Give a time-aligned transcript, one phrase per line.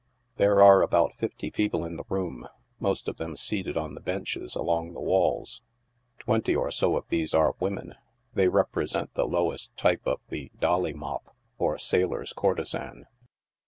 [0.39, 2.47] Ihere are about fifty people in the room,
[2.79, 5.61] most of them seated on the benches along the walls.
[6.17, 7.93] Twenty or so of these are women.
[8.33, 13.05] They represent the lowest type ot the" dolly mop," or sailor's courtesan.